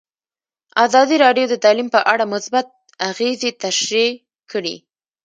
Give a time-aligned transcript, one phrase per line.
[0.85, 2.65] ازادي راډیو د تعلیم په اړه مثبت
[3.09, 4.11] اغېزې تشریح
[4.51, 4.75] کړي.